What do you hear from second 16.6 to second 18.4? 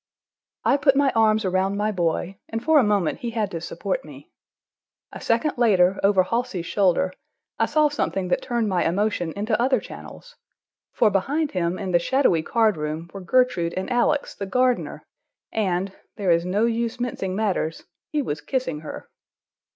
use mincing matters—he